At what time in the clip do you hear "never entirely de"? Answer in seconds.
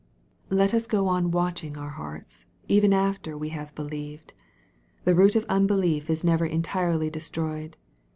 6.23-7.19